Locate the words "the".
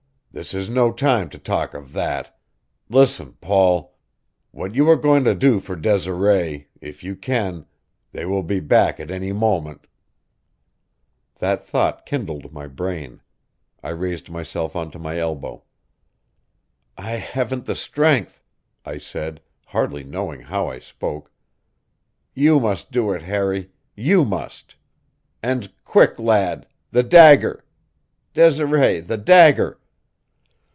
17.65-17.75, 26.89-27.03, 29.01-29.17